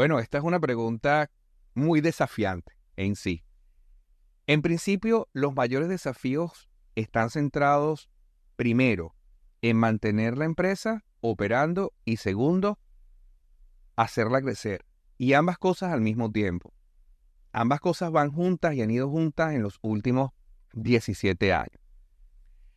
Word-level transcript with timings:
Bueno, 0.00 0.18
esta 0.18 0.38
es 0.38 0.44
una 0.44 0.58
pregunta 0.58 1.30
muy 1.74 2.00
desafiante 2.00 2.72
en 2.96 3.16
sí. 3.16 3.44
En 4.46 4.62
principio, 4.62 5.28
los 5.34 5.54
mayores 5.54 5.90
desafíos 5.90 6.70
están 6.94 7.28
centrados, 7.28 8.08
primero, 8.56 9.14
en 9.60 9.76
mantener 9.76 10.38
la 10.38 10.46
empresa 10.46 11.04
operando 11.20 11.92
y 12.06 12.16
segundo, 12.16 12.78
hacerla 13.94 14.40
crecer. 14.40 14.86
Y 15.18 15.34
ambas 15.34 15.58
cosas 15.58 15.92
al 15.92 16.00
mismo 16.00 16.32
tiempo. 16.32 16.72
Ambas 17.52 17.80
cosas 17.80 18.10
van 18.10 18.32
juntas 18.32 18.72
y 18.72 18.80
han 18.80 18.90
ido 18.90 19.10
juntas 19.10 19.52
en 19.52 19.62
los 19.62 19.78
últimos 19.82 20.30
17 20.72 21.52
años. 21.52 21.82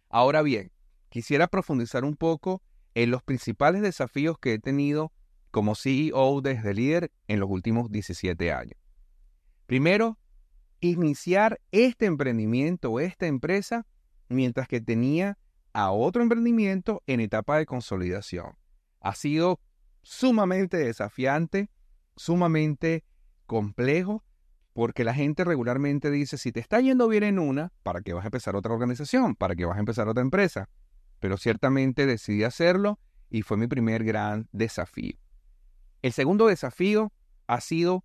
Ahora 0.09 0.41
bien, 0.41 0.73
quisiera 1.07 1.47
profundizar 1.47 2.03
un 2.03 2.17
poco 2.17 2.61
en 2.95 3.11
los 3.11 3.23
principales 3.23 3.81
desafíos 3.81 4.37
que 4.39 4.55
he 4.55 4.59
tenido 4.59 5.13
como 5.53 5.75
CEO 5.75 6.41
desde 6.41 6.73
líder 6.73 7.11
en 7.27 7.39
los 7.39 7.47
últimos 7.47 7.91
17 7.91 8.51
años. 8.51 8.75
Primero, 9.67 10.17
iniciar 10.79 11.61
este 11.71 12.07
emprendimiento 12.07 12.99
esta 12.99 13.27
empresa 13.27 13.85
mientras 14.29 14.67
que 14.67 14.81
tenía 14.81 15.37
a 15.71 15.91
otro 15.91 16.23
emprendimiento 16.23 17.03
en 17.05 17.19
etapa 17.19 17.59
de 17.59 17.67
consolidación. 17.67 18.57
Ha 18.99 19.13
sido 19.13 19.59
sumamente 20.01 20.77
desafiante, 20.77 21.69
sumamente 22.15 23.03
complejo, 23.45 24.23
porque 24.73 25.03
la 25.03 25.13
gente 25.13 25.43
regularmente 25.43 26.09
dice, 26.09 26.39
si 26.39 26.51
te 26.51 26.61
está 26.61 26.81
yendo 26.81 27.07
bien 27.07 27.25
en 27.25 27.37
una, 27.37 27.71
¿para 27.83 28.01
qué 28.01 28.13
vas 28.13 28.23
a 28.23 28.29
empezar 28.29 28.55
otra 28.55 28.73
organización? 28.73 29.35
¿Para 29.35 29.55
qué 29.55 29.65
vas 29.65 29.77
a 29.77 29.81
empezar 29.81 30.07
otra 30.07 30.23
empresa? 30.23 30.67
Pero 31.19 31.37
ciertamente 31.37 32.07
decidí 32.07 32.43
hacerlo 32.43 32.97
y 33.29 33.43
fue 33.43 33.55
mi 33.57 33.67
primer 33.67 34.03
gran 34.03 34.49
desafío. 34.51 35.22
El 36.03 36.11
segundo 36.11 36.47
desafío 36.47 37.13
ha 37.47 37.61
sido 37.61 38.03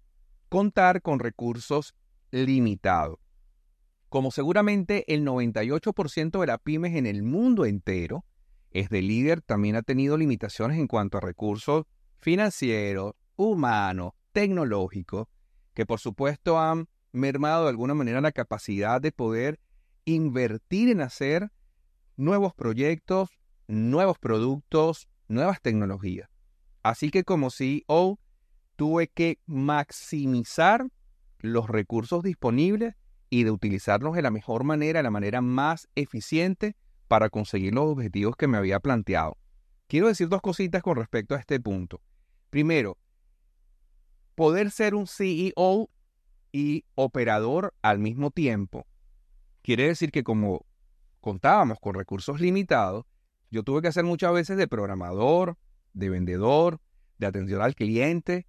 contar 0.49 1.03
con 1.03 1.19
recursos 1.19 1.97
limitados. 2.31 3.19
Como 4.09 4.31
seguramente 4.31 5.13
el 5.13 5.27
98% 5.27 6.41
de 6.41 6.47
las 6.47 6.61
pymes 6.61 6.95
en 6.95 7.07
el 7.07 7.25
mundo 7.25 7.67
entero 7.67 8.25
es 8.71 8.89
de 8.89 9.03
líder, 9.03 9.43
también 9.43 9.75
ha 9.75 9.83
tenido 9.83 10.17
limitaciones 10.17 10.79
en 10.79 10.87
cuanto 10.87 11.19
a 11.19 11.21
recursos 11.21 11.87
financieros, 12.21 13.15
humanos, 13.35 14.13
tecnológicos, 14.31 15.27
que 15.75 15.85
por 15.85 15.99
supuesto 15.99 16.61
han 16.61 16.89
mermado 17.11 17.65
de 17.65 17.71
alguna 17.71 17.95
manera 17.95 18.21
la 18.21 18.31
capacidad 18.31 19.01
de 19.01 19.11
poder 19.11 19.59
invertir 20.05 20.89
en 20.89 21.01
hacer 21.01 21.51
nuevos 22.17 22.55
proyectos, 22.55 23.41
nuevos 23.67 24.21
productos, 24.21 25.09
nuevas 25.27 25.61
tecnologías. 25.61 26.31
Así 26.83 27.11
que 27.11 27.25
como 27.25 27.51
CEO 27.51 28.19
tuve 28.77 29.09
que 29.09 29.39
maximizar 29.47 30.87
los 31.39 31.69
recursos 31.69 32.23
disponibles 32.23 32.95
y 33.31 33.45
de 33.45 33.51
utilizarlos 33.51 34.15
de 34.15 34.23
la 34.23 34.31
mejor 34.31 34.65
manera, 34.65 35.01
de 35.01 35.03
la 35.03 35.11
manera 35.11 35.41
más 35.41 35.89
eficiente 35.95 36.77
para 37.09 37.31
conseguir 37.31 37.75
los 37.75 37.85
objetivos 37.85 38.37
que 38.37 38.49
me 38.49 38.59
había 38.59 38.81
planteado. 38.81 39.37
Quiero 39.87 40.09
decir 40.09 40.29
dos 40.29 40.43
cositas 40.43 40.83
con 40.83 40.97
respecto 40.97 41.35
a 41.35 41.39
este 41.39 41.61
punto. 41.61 42.01
Primero, 42.51 42.99
poder 44.35 44.71
ser 44.71 44.95
un 44.95 45.07
CEO 45.07 45.91
y 46.53 46.85
operador 46.95 47.75
al 47.83 47.99
mismo 47.99 48.31
tiempo 48.31 48.87
quiere 49.69 49.87
decir 49.87 50.11
que 50.11 50.25
como 50.25 50.65
contábamos 51.21 51.79
con 51.79 51.95
recursos 51.95 52.41
limitados, 52.41 53.05
yo 53.51 53.63
tuve 53.63 53.83
que 53.83 53.89
hacer 53.89 54.03
muchas 54.03 54.33
veces 54.33 54.57
de 54.57 54.67
programador, 54.67 55.59
de 55.99 56.11
vendedor, 56.11 56.81
de 57.19 57.27
atención 57.27 57.61
al 57.61 57.75
cliente 57.75 58.47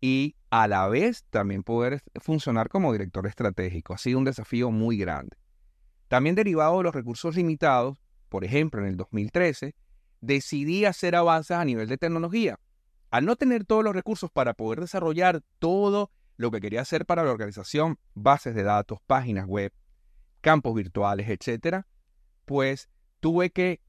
y 0.00 0.36
a 0.50 0.66
la 0.66 0.88
vez 0.88 1.24
también 1.30 1.62
poder 1.62 2.02
funcionar 2.20 2.68
como 2.68 2.92
director 2.92 3.26
estratégico. 3.26 3.94
Ha 3.94 3.98
sido 3.98 4.18
un 4.18 4.24
desafío 4.24 4.70
muy 4.70 4.96
grande. 4.96 5.36
También 6.08 6.34
derivado 6.34 6.78
de 6.78 6.84
los 6.84 6.94
recursos 6.94 7.36
limitados, 7.36 7.98
por 8.28 8.44
ejemplo, 8.44 8.80
en 8.80 8.88
el 8.88 8.96
2013, 8.96 9.74
decidí 10.20 10.84
hacer 10.84 11.14
avances 11.14 11.56
a 11.56 11.64
nivel 11.64 11.88
de 11.88 11.98
tecnología. 11.98 12.58
Al 13.10 13.24
no 13.24 13.36
tener 13.36 13.64
todos 13.64 13.84
los 13.84 13.94
recursos 13.94 14.30
para 14.30 14.54
poder 14.54 14.80
desarrollar 14.80 15.42
todo 15.58 16.10
lo 16.36 16.50
que 16.50 16.60
quería 16.60 16.80
hacer 16.80 17.06
para 17.06 17.22
la 17.22 17.30
organización, 17.30 17.98
bases 18.14 18.54
de 18.54 18.62
datos, 18.62 18.98
páginas 19.06 19.46
web, 19.46 19.72
campos 20.40 20.74
virtuales, 20.74 21.28
etc., 21.28 21.84
pues 22.44 22.88
tuve 23.20 23.50
que 23.50 23.80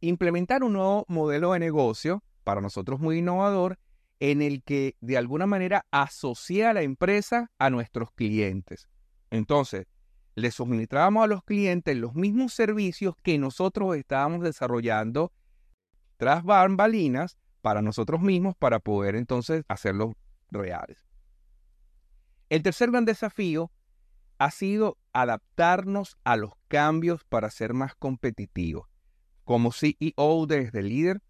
implementar 0.00 0.64
un 0.64 0.72
nuevo 0.72 1.04
modelo 1.08 1.52
de 1.52 1.60
negocio, 1.60 2.24
para 2.44 2.60
nosotros 2.60 3.00
muy 3.00 3.18
innovador, 3.18 3.78
en 4.18 4.42
el 4.42 4.62
que 4.62 4.96
de 5.00 5.16
alguna 5.16 5.46
manera 5.46 5.86
asocia 5.90 6.70
a 6.70 6.74
la 6.74 6.82
empresa 6.82 7.50
a 7.58 7.70
nuestros 7.70 8.10
clientes. 8.12 8.88
Entonces, 9.30 9.86
le 10.34 10.50
suministrábamos 10.50 11.24
a 11.24 11.26
los 11.26 11.42
clientes 11.42 11.96
los 11.96 12.14
mismos 12.14 12.52
servicios 12.52 13.14
que 13.22 13.38
nosotros 13.38 13.96
estábamos 13.96 14.42
desarrollando 14.42 15.32
tras 16.16 16.44
bambalinas 16.44 17.36
para 17.62 17.82
nosotros 17.82 18.20
mismos 18.20 18.54
para 18.56 18.78
poder 18.78 19.16
entonces 19.16 19.64
hacerlos 19.68 20.14
reales. 20.50 21.06
El 22.48 22.62
tercer 22.62 22.90
gran 22.90 23.04
desafío 23.04 23.70
ha 24.38 24.50
sido 24.50 24.98
adaptarnos 25.12 26.16
a 26.24 26.36
los 26.36 26.52
cambios 26.68 27.24
para 27.24 27.50
ser 27.50 27.74
más 27.74 27.94
competitivos. 27.94 28.88
Como 29.44 29.72
CEO 29.72 30.46
desde 30.46 30.82
líder, 30.82 31.22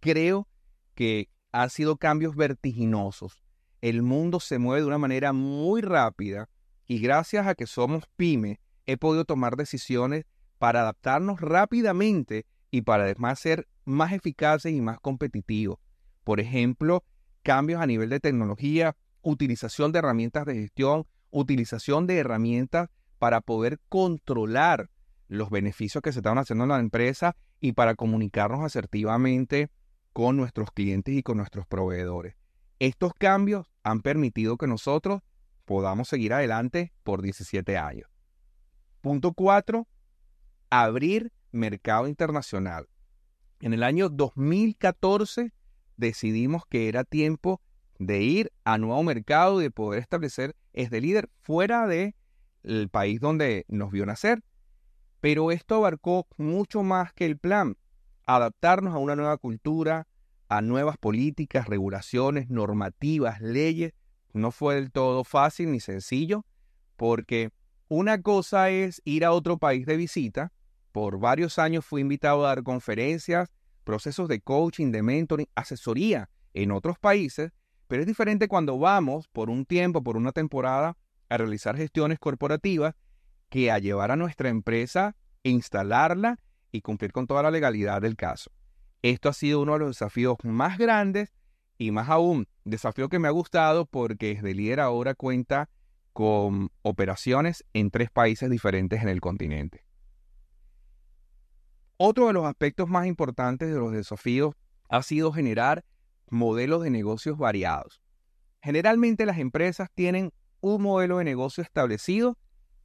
creo 0.00 0.48
que 0.94 1.28
han 1.52 1.70
sido 1.70 1.96
cambios 1.96 2.36
vertiginosos. 2.36 3.42
El 3.80 4.02
mundo 4.02 4.40
se 4.40 4.58
mueve 4.58 4.82
de 4.82 4.88
una 4.88 4.98
manera 4.98 5.32
muy 5.32 5.80
rápida 5.80 6.48
y 6.86 6.98
gracias 6.98 7.46
a 7.46 7.54
que 7.54 7.66
somos 7.66 8.04
pyme, 8.16 8.60
he 8.86 8.96
podido 8.96 9.24
tomar 9.24 9.56
decisiones 9.56 10.24
para 10.58 10.80
adaptarnos 10.80 11.40
rápidamente 11.40 12.46
y 12.70 12.82
para 12.82 13.04
además 13.04 13.38
ser 13.38 13.68
más 13.84 14.12
eficaces 14.12 14.72
y 14.72 14.80
más 14.80 14.98
competitivos. 15.00 15.78
Por 16.24 16.40
ejemplo, 16.40 17.04
cambios 17.42 17.80
a 17.80 17.86
nivel 17.86 18.08
de 18.08 18.20
tecnología, 18.20 18.96
utilización 19.22 19.92
de 19.92 20.00
herramientas 20.00 20.44
de 20.46 20.54
gestión, 20.54 21.06
utilización 21.30 22.06
de 22.06 22.18
herramientas 22.18 22.88
para 23.18 23.40
poder 23.40 23.80
controlar 23.88 24.90
los 25.28 25.50
beneficios 25.50 26.02
que 26.02 26.12
se 26.12 26.20
estaban 26.20 26.38
haciendo 26.38 26.64
en 26.64 26.70
la 26.70 26.78
empresa 26.78 27.36
y 27.60 27.72
para 27.72 27.94
comunicarnos 27.94 28.64
asertivamente 28.64 29.70
con 30.18 30.36
nuestros 30.36 30.72
clientes 30.72 31.14
y 31.14 31.22
con 31.22 31.36
nuestros 31.36 31.64
proveedores. 31.68 32.34
Estos 32.80 33.12
cambios 33.16 33.68
han 33.84 34.00
permitido 34.00 34.56
que 34.56 34.66
nosotros 34.66 35.22
podamos 35.64 36.08
seguir 36.08 36.32
adelante 36.32 36.92
por 37.04 37.22
17 37.22 37.78
años. 37.78 38.10
Punto 39.00 39.32
4. 39.32 39.86
Abrir 40.70 41.30
mercado 41.52 42.08
internacional. 42.08 42.88
En 43.60 43.72
el 43.72 43.84
año 43.84 44.08
2014 44.08 45.52
decidimos 45.96 46.66
que 46.66 46.88
era 46.88 47.04
tiempo 47.04 47.62
de 48.00 48.20
ir 48.20 48.52
a 48.64 48.76
nuevo 48.76 49.00
mercado 49.04 49.60
y 49.60 49.62
de 49.62 49.70
poder 49.70 50.00
establecer 50.00 50.56
este 50.72 51.00
líder 51.00 51.30
fuera 51.42 51.86
del 51.86 52.16
el 52.64 52.88
país 52.88 53.20
donde 53.20 53.66
nos 53.68 53.92
vio 53.92 54.04
nacer. 54.04 54.42
Pero 55.20 55.52
esto 55.52 55.76
abarcó 55.76 56.26
mucho 56.38 56.82
más 56.82 57.12
que 57.12 57.24
el 57.24 57.38
plan 57.38 57.76
adaptarnos 58.28 58.94
a 58.94 58.98
una 58.98 59.16
nueva 59.16 59.38
cultura, 59.38 60.06
a 60.50 60.60
nuevas 60.60 60.98
políticas, 60.98 61.66
regulaciones, 61.66 62.50
normativas, 62.50 63.40
leyes. 63.40 63.94
No 64.34 64.50
fue 64.50 64.74
del 64.74 64.92
todo 64.92 65.24
fácil 65.24 65.72
ni 65.72 65.80
sencillo, 65.80 66.44
porque 66.96 67.50
una 67.88 68.20
cosa 68.20 68.68
es 68.68 69.00
ir 69.06 69.24
a 69.24 69.32
otro 69.32 69.56
país 69.56 69.86
de 69.86 69.96
visita. 69.96 70.52
Por 70.92 71.18
varios 71.18 71.58
años 71.58 71.86
fui 71.86 72.02
invitado 72.02 72.44
a 72.44 72.48
dar 72.48 72.62
conferencias, 72.62 73.48
procesos 73.82 74.28
de 74.28 74.40
coaching, 74.40 74.92
de 74.92 75.02
mentoring, 75.02 75.48
asesoría 75.54 76.28
en 76.52 76.70
otros 76.70 76.98
países, 76.98 77.52
pero 77.86 78.02
es 78.02 78.06
diferente 78.06 78.46
cuando 78.46 78.78
vamos 78.78 79.26
por 79.28 79.48
un 79.48 79.64
tiempo, 79.64 80.02
por 80.02 80.18
una 80.18 80.32
temporada, 80.32 80.98
a 81.30 81.36
realizar 81.38 81.78
gestiones 81.78 82.18
corporativas 82.18 82.94
que 83.48 83.70
a 83.70 83.78
llevar 83.78 84.10
a 84.10 84.16
nuestra 84.16 84.50
empresa, 84.50 85.16
instalarla 85.42 86.38
y 86.72 86.80
cumplir 86.80 87.12
con 87.12 87.26
toda 87.26 87.42
la 87.42 87.50
legalidad 87.50 88.02
del 88.02 88.16
caso. 88.16 88.50
Esto 89.02 89.28
ha 89.28 89.32
sido 89.32 89.60
uno 89.60 89.74
de 89.74 89.78
los 89.80 89.88
desafíos 89.90 90.36
más 90.42 90.78
grandes 90.78 91.32
y 91.78 91.92
más 91.92 92.08
aún, 92.08 92.48
desafío 92.64 93.08
que 93.08 93.18
me 93.18 93.28
ha 93.28 93.32
gustado 93.32 93.86
porque 93.86 94.34
desde 94.34 94.54
líder 94.54 94.80
ahora 94.80 95.14
cuenta 95.14 95.70
con 96.12 96.70
operaciones 96.82 97.64
en 97.72 97.90
tres 97.90 98.10
países 98.10 98.50
diferentes 98.50 99.00
en 99.00 99.08
el 99.08 99.20
continente. 99.20 99.84
Otro 101.96 102.26
de 102.26 102.32
los 102.32 102.44
aspectos 102.44 102.88
más 102.88 103.06
importantes 103.06 103.68
de 103.68 103.78
los 103.78 103.92
desafíos 103.92 104.54
ha 104.88 105.02
sido 105.02 105.32
generar 105.32 105.84
modelos 106.30 106.82
de 106.82 106.90
negocios 106.90 107.38
variados. 107.38 108.00
Generalmente 108.62 109.26
las 109.26 109.38
empresas 109.38 109.88
tienen 109.94 110.32
un 110.60 110.82
modelo 110.82 111.18
de 111.18 111.24
negocio 111.24 111.62
establecido. 111.62 112.36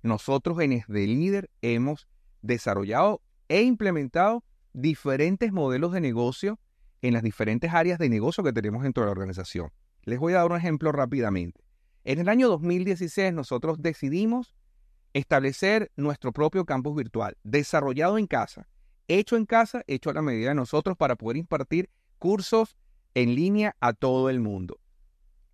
Nosotros 0.01 0.59
en 0.59 0.73
este 0.73 1.07
Líder 1.07 1.49
hemos 1.61 2.07
desarrollado 2.41 3.21
he 3.49 3.63
implementado 3.63 4.43
diferentes 4.73 5.51
modelos 5.51 5.91
de 5.93 6.01
negocio 6.01 6.59
en 7.01 7.13
las 7.13 7.23
diferentes 7.23 7.73
áreas 7.73 7.99
de 7.99 8.09
negocio 8.09 8.43
que 8.43 8.53
tenemos 8.53 8.83
dentro 8.83 9.03
de 9.03 9.07
la 9.07 9.11
organización. 9.11 9.71
Les 10.03 10.19
voy 10.19 10.33
a 10.33 10.37
dar 10.37 10.51
un 10.51 10.57
ejemplo 10.57 10.91
rápidamente. 10.91 11.63
En 12.03 12.19
el 12.19 12.29
año 12.29 12.49
2016 12.49 13.33
nosotros 13.33 13.81
decidimos 13.81 14.55
establecer 15.13 15.91
nuestro 15.95 16.31
propio 16.31 16.65
campus 16.65 16.95
virtual, 16.95 17.37
desarrollado 17.43 18.17
en 18.17 18.27
casa, 18.27 18.67
hecho 19.07 19.37
en 19.37 19.45
casa, 19.45 19.83
hecho 19.87 20.09
a 20.09 20.13
la 20.13 20.21
medida 20.21 20.49
de 20.49 20.55
nosotros 20.55 20.97
para 20.97 21.15
poder 21.15 21.37
impartir 21.37 21.89
cursos 22.19 22.77
en 23.13 23.35
línea 23.35 23.75
a 23.79 23.93
todo 23.93 24.29
el 24.29 24.39
mundo. 24.39 24.79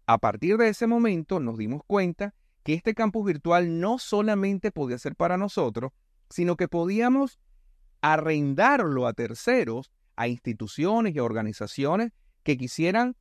A 0.06 0.18
partir 0.18 0.58
de 0.58 0.70
ese 0.70 0.88
momento 0.88 1.40
nos 1.40 1.58
dimos 1.58 1.82
cuenta 1.86 2.34
que 2.64 2.74
este 2.74 2.94
campus 2.94 3.26
virtual 3.26 3.80
no 3.80 4.00
solamente 4.00 4.72
podía 4.72 4.98
ser 4.98 5.16
para 5.16 5.38
nosotros, 5.38 5.92
sino 6.30 6.56
que 6.56 6.68
podíamos 6.68 7.40
arrendarlo 8.02 9.08
a 9.08 9.14
terceros, 9.14 9.92
a 10.16 10.28
instituciones 10.28 11.16
y 11.16 11.20
a 11.20 11.24
organizaciones 11.24 12.12
que 12.44 12.58
quisieran 12.58 13.16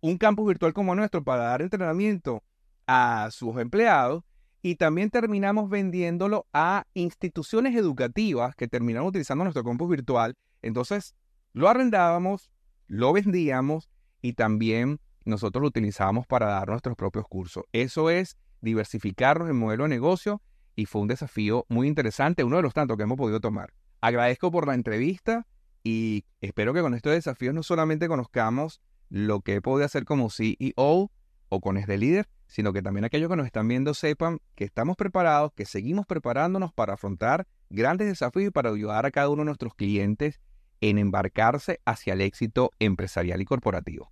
un 0.00 0.18
campus 0.18 0.48
virtual 0.48 0.72
como 0.72 0.94
nuestro 0.94 1.24
para 1.24 1.44
dar 1.44 1.62
entrenamiento 1.62 2.42
a 2.86 3.28
sus 3.30 3.56
empleados 3.58 4.24
y 4.62 4.76
también 4.76 5.10
terminamos 5.10 5.68
vendiéndolo 5.68 6.46
a 6.52 6.84
instituciones 6.94 7.74
educativas 7.74 8.54
que 8.54 8.68
terminaron 8.68 9.08
utilizando 9.08 9.44
nuestro 9.44 9.64
campus 9.64 9.88
virtual. 9.88 10.36
Entonces, 10.62 11.16
lo 11.52 11.68
arrendábamos, 11.68 12.50
lo 12.86 13.12
vendíamos 13.12 13.90
y 14.20 14.34
también 14.34 15.00
nosotros 15.24 15.62
lo 15.62 15.68
utilizábamos 15.68 16.26
para 16.26 16.46
dar 16.46 16.68
nuestros 16.68 16.96
propios 16.96 17.26
cursos. 17.28 17.64
Eso 17.72 18.08
es 18.08 18.36
diversificarnos 18.60 19.50
en 19.50 19.58
modelo 19.58 19.84
de 19.84 19.90
negocio 19.90 20.40
y 20.76 20.86
fue 20.86 21.02
un 21.02 21.08
desafío 21.08 21.66
muy 21.68 21.88
interesante, 21.88 22.44
uno 22.44 22.56
de 22.56 22.62
los 22.62 22.74
tantos 22.74 22.96
que 22.96 23.02
hemos 23.02 23.18
podido 23.18 23.40
tomar. 23.40 23.72
Agradezco 24.00 24.50
por 24.50 24.66
la 24.66 24.74
entrevista 24.74 25.46
y 25.84 26.24
espero 26.40 26.72
que 26.74 26.80
con 26.80 26.94
estos 26.94 27.12
desafíos 27.12 27.54
no 27.54 27.62
solamente 27.62 28.08
conozcamos 28.08 28.80
lo 29.08 29.40
que 29.40 29.60
podido 29.60 29.84
hacer 29.84 30.04
como 30.04 30.30
CEO 30.30 31.10
o 31.48 31.60
con 31.60 31.76
este 31.76 31.98
líder, 31.98 32.28
sino 32.46 32.72
que 32.72 32.82
también 32.82 33.04
aquellos 33.04 33.28
que 33.28 33.36
nos 33.36 33.46
están 33.46 33.68
viendo 33.68 33.94
sepan 33.94 34.40
que 34.54 34.64
estamos 34.64 34.96
preparados, 34.96 35.52
que 35.54 35.66
seguimos 35.66 36.06
preparándonos 36.06 36.72
para 36.72 36.94
afrontar 36.94 37.46
grandes 37.70 38.08
desafíos 38.08 38.48
y 38.48 38.50
para 38.50 38.70
ayudar 38.70 39.06
a 39.06 39.10
cada 39.10 39.28
uno 39.28 39.42
de 39.42 39.46
nuestros 39.46 39.74
clientes 39.74 40.40
en 40.80 40.98
embarcarse 40.98 41.80
hacia 41.84 42.14
el 42.14 42.20
éxito 42.20 42.70
empresarial 42.78 43.40
y 43.40 43.44
corporativo. 43.44 44.10